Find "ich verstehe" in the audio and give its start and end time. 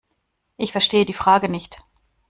0.57-1.05